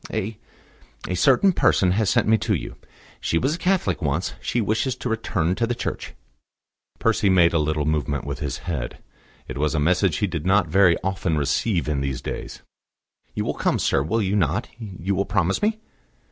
"A 0.11 0.35
a 1.07 1.13
certain 1.13 1.53
person 1.53 1.91
has 1.91 2.09
sent 2.09 2.27
me 2.27 2.35
to 2.39 2.55
you. 2.55 2.75
She 3.19 3.37
was 3.37 3.53
a 3.53 3.57
Catholic 3.59 4.01
once; 4.01 4.33
she 4.41 4.59
wishes 4.59 4.95
to 4.95 5.09
return 5.09 5.53
to 5.53 5.67
the 5.67 5.75
Church." 5.75 6.15
Percy 6.97 7.29
made 7.29 7.53
a 7.53 7.59
little 7.59 7.85
movement 7.85 8.25
with 8.25 8.39
his 8.39 8.57
head. 8.65 8.97
It 9.47 9.59
was 9.59 9.75
a 9.75 9.79
message 9.79 10.15
he 10.17 10.25
did 10.25 10.43
not 10.43 10.67
very 10.67 10.97
often 11.03 11.37
receive 11.37 11.87
in 11.87 12.01
these 12.01 12.19
days. 12.23 12.63
"You 13.35 13.45
will 13.45 13.53
come, 13.53 13.77
sir, 13.77 14.01
will 14.01 14.23
you 14.23 14.35
not? 14.35 14.69
You 14.79 15.13
will 15.13 15.25
promise 15.25 15.61
me?" 15.61 15.79